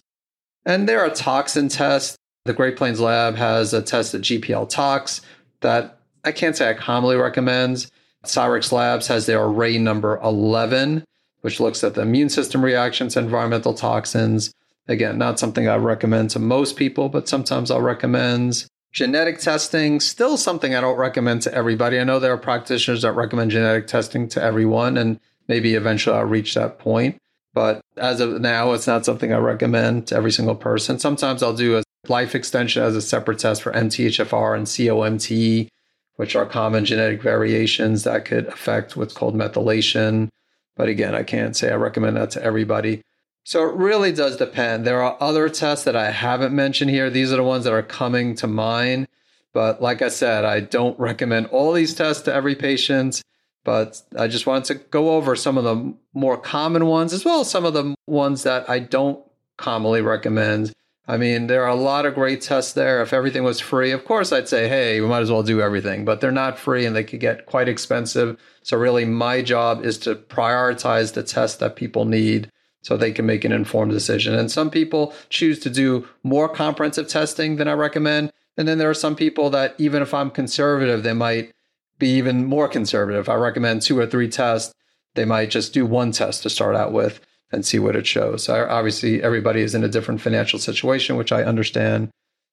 And 0.65 0.87
there 0.87 1.01
are 1.01 1.09
toxin 1.09 1.69
tests. 1.69 2.15
The 2.45 2.53
Great 2.53 2.77
Plains 2.77 2.99
Lab 2.99 3.35
has 3.35 3.73
a 3.73 3.81
test 3.81 4.15
at 4.15 4.21
GPL 4.21 4.69
Tox 4.69 5.21
that 5.61 5.99
I 6.23 6.31
can't 6.31 6.55
say 6.55 6.69
I 6.69 6.73
commonly 6.73 7.15
recommend. 7.15 7.87
Cyrex 8.25 8.71
Labs 8.71 9.07
has 9.07 9.25
their 9.25 9.43
array 9.43 9.77
number 9.77 10.19
11, 10.23 11.03
which 11.41 11.59
looks 11.59 11.83
at 11.83 11.95
the 11.95 12.01
immune 12.01 12.29
system 12.29 12.63
reactions 12.63 13.13
to 13.13 13.19
environmental 13.19 13.73
toxins. 13.73 14.53
Again, 14.89 15.19
not 15.19 15.37
something 15.37 15.67
I 15.67 15.75
recommend 15.75 16.31
to 16.31 16.39
most 16.39 16.75
people, 16.75 17.09
but 17.09 17.29
sometimes 17.29 17.69
I'll 17.69 17.79
recommend. 17.79 18.65
Genetic 18.91 19.37
testing, 19.37 19.99
still 19.99 20.35
something 20.35 20.73
I 20.73 20.81
don't 20.81 20.97
recommend 20.97 21.43
to 21.43 21.53
everybody. 21.53 21.99
I 21.99 22.03
know 22.03 22.17
there 22.17 22.33
are 22.33 22.39
practitioners 22.39 23.03
that 23.03 23.11
recommend 23.11 23.51
genetic 23.51 23.85
testing 23.85 24.27
to 24.29 24.41
everyone, 24.41 24.97
and 24.97 25.19
maybe 25.47 25.75
eventually 25.75 26.17
I'll 26.17 26.25
reach 26.25 26.55
that 26.55 26.79
point. 26.79 27.19
But 27.53 27.81
as 27.97 28.19
of 28.19 28.41
now, 28.41 28.73
it's 28.73 28.87
not 28.87 29.05
something 29.05 29.31
I 29.31 29.37
recommend 29.37 30.07
to 30.07 30.15
every 30.15 30.31
single 30.31 30.55
person. 30.55 30.97
Sometimes 30.97 31.43
I'll 31.43 31.53
do 31.53 31.77
a 31.77 31.83
life 32.07 32.33
extension 32.33 32.81
as 32.81 32.95
a 32.95 33.01
separate 33.01 33.37
test 33.37 33.61
for 33.61 33.71
MTHFR 33.71 34.57
and 34.57 34.65
COMT, 34.65 35.69
which 36.15 36.35
are 36.35 36.47
common 36.47 36.83
genetic 36.83 37.21
variations 37.21 38.05
that 38.05 38.25
could 38.25 38.47
affect 38.47 38.97
what's 38.97 39.13
called 39.13 39.35
methylation. 39.35 40.29
But 40.75 40.89
again, 40.89 41.13
I 41.13 41.21
can't 41.21 41.55
say 41.55 41.71
I 41.71 41.75
recommend 41.75 42.17
that 42.17 42.31
to 42.31 42.43
everybody. 42.43 43.03
So 43.49 43.67
it 43.67 43.73
really 43.73 44.11
does 44.11 44.37
depend. 44.37 44.85
There 44.85 45.01
are 45.01 45.17
other 45.19 45.49
tests 45.49 45.85
that 45.85 45.95
I 45.95 46.11
haven't 46.11 46.53
mentioned 46.53 46.91
here. 46.91 47.09
These 47.09 47.33
are 47.33 47.37
the 47.37 47.43
ones 47.43 47.63
that 47.63 47.73
are 47.73 47.81
coming 47.81 48.35
to 48.35 48.45
mind. 48.45 49.07
But 49.53 49.81
like 49.81 50.03
I 50.03 50.09
said, 50.09 50.45
I 50.45 50.59
don't 50.59 50.99
recommend 50.99 51.47
all 51.47 51.73
these 51.73 51.95
tests 51.95 52.21
to 52.25 52.33
every 52.33 52.53
patient. 52.53 53.23
But 53.63 54.03
I 54.15 54.27
just 54.27 54.45
wanted 54.45 54.65
to 54.65 54.75
go 54.75 55.15
over 55.15 55.35
some 55.35 55.57
of 55.57 55.63
the 55.63 55.95
more 56.13 56.37
common 56.37 56.85
ones 56.85 57.11
as 57.11 57.25
well 57.25 57.39
as 57.39 57.49
some 57.49 57.65
of 57.65 57.73
the 57.73 57.95
ones 58.05 58.43
that 58.43 58.69
I 58.69 58.77
don't 58.77 59.19
commonly 59.57 60.01
recommend. 60.01 60.71
I 61.07 61.17
mean, 61.17 61.47
there 61.47 61.63
are 61.63 61.69
a 61.69 61.75
lot 61.75 62.05
of 62.05 62.13
great 62.13 62.41
tests 62.41 62.73
there. 62.73 63.01
If 63.01 63.13
everything 63.13 63.43
was 63.43 63.59
free, 63.59 63.89
of 63.89 64.05
course, 64.05 64.31
I'd 64.31 64.47
say, 64.47 64.67
hey, 64.67 65.01
we 65.01 65.07
might 65.07 65.23
as 65.23 65.31
well 65.31 65.41
do 65.41 65.59
everything, 65.59 66.05
but 66.05 66.21
they're 66.21 66.31
not 66.31 66.59
free 66.59 66.85
and 66.85 66.95
they 66.95 67.03
could 67.03 67.19
get 67.19 67.47
quite 67.47 67.67
expensive. 67.67 68.39
So, 68.61 68.77
really, 68.77 69.05
my 69.05 69.41
job 69.41 69.83
is 69.83 69.97
to 69.99 70.13
prioritize 70.13 71.13
the 71.13 71.23
tests 71.23 71.57
that 71.57 71.75
people 71.75 72.05
need 72.05 72.51
so 72.81 72.95
they 72.95 73.11
can 73.11 73.25
make 73.25 73.43
an 73.43 73.51
informed 73.51 73.91
decision. 73.91 74.33
And 74.33 74.51
some 74.51 74.69
people 74.69 75.13
choose 75.29 75.59
to 75.59 75.69
do 75.69 76.07
more 76.23 76.47
comprehensive 76.47 77.07
testing 77.07 77.57
than 77.57 77.67
I 77.67 77.73
recommend. 77.73 78.31
And 78.57 78.67
then 78.67 78.77
there 78.77 78.89
are 78.89 78.95
some 78.95 79.15
people 79.15 79.49
that, 79.51 79.75
even 79.77 80.01
if 80.01 80.13
I'm 80.13 80.31
conservative, 80.31 81.03
they 81.03 81.13
might 81.13 81.51
be 81.97 82.09
even 82.09 82.45
more 82.45 82.67
conservative. 82.67 83.29
I 83.29 83.35
recommend 83.35 83.81
two 83.81 83.99
or 83.99 84.07
three 84.07 84.29
tests. 84.29 84.73
They 85.15 85.25
might 85.25 85.49
just 85.49 85.73
do 85.73 85.85
one 85.85 86.11
test 86.11 86.43
to 86.43 86.49
start 86.49 86.75
out 86.75 86.93
with 86.93 87.19
and 87.51 87.65
see 87.65 87.79
what 87.79 87.95
it 87.95 88.07
shows. 88.07 88.43
So 88.43 88.67
obviously, 88.69 89.21
everybody 89.23 89.61
is 89.61 89.75
in 89.75 89.83
a 89.83 89.89
different 89.89 90.21
financial 90.21 90.59
situation, 90.59 91.17
which 91.17 91.31
I 91.31 91.43
understand. 91.43 92.09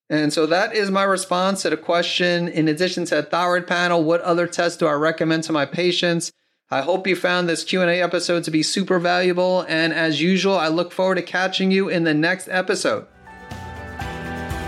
And 0.08 0.32
so 0.32 0.46
that 0.46 0.74
is 0.74 0.90
my 0.90 1.02
response 1.02 1.62
to 1.62 1.70
the 1.70 1.76
question. 1.76 2.48
In 2.48 2.68
addition 2.68 3.04
to 3.06 3.18
a 3.18 3.22
thyroid 3.22 3.66
panel, 3.66 4.04
what 4.04 4.20
other 4.22 4.46
tests 4.46 4.78
do 4.78 4.86
I 4.86 4.92
recommend 4.92 5.44
to 5.44 5.52
my 5.52 5.66
patients? 5.66 6.30
I 6.68 6.82
hope 6.82 7.06
you 7.06 7.14
found 7.14 7.48
this 7.48 7.62
Q&A 7.62 8.02
episode 8.02 8.42
to 8.44 8.50
be 8.50 8.64
super 8.64 8.98
valuable 8.98 9.64
and 9.68 9.92
as 9.92 10.20
usual, 10.20 10.56
I 10.56 10.66
look 10.66 10.90
forward 10.90 11.14
to 11.14 11.22
catching 11.22 11.70
you 11.70 11.88
in 11.88 12.02
the 12.02 12.12
next 12.12 12.48
episode. 12.48 13.06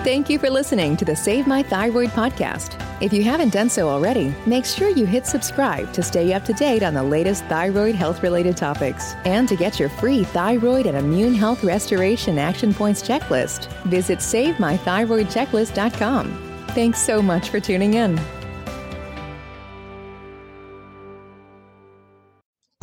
Thank 0.05 0.31
you 0.31 0.39
for 0.39 0.49
listening 0.49 0.97
to 0.99 1.05
the 1.05 1.17
Save 1.17 1.49
My 1.49 1.61
Thyroid 1.61 2.11
podcast. 2.11 2.81
If 3.03 3.13
you 3.13 3.25
haven't 3.25 3.53
done 3.53 3.69
so 3.69 3.89
already, 3.89 4.33
make 4.47 4.65
sure 4.65 4.91
you 4.91 5.07
hit 5.07 5.27
subscribe 5.27 5.93
to 5.93 6.05
stay 6.05 6.33
up 6.33 6.45
to 6.45 6.53
date 6.53 6.85
on 6.85 6.95
the 6.95 7.03
latest 7.03 7.45
thyroid 7.47 7.97
health 7.97 8.23
related 8.23 8.57
topics. 8.57 9.15
And 9.25 9.49
to 9.49 9.57
get 9.57 9.81
your 9.81 9.89
free 9.89 10.23
thyroid 10.23 10.87
and 10.87 10.97
immune 10.97 11.35
health 11.35 11.65
restoration 11.65 12.39
action 12.39 12.73
points 12.73 13.03
checklist, 13.03 13.67
visit 13.87 14.21
SaveMyThyroidChecklist.com. 14.21 16.67
Thanks 16.69 17.01
so 17.01 17.21
much 17.21 17.49
for 17.49 17.59
tuning 17.59 17.95
in. 17.95 18.21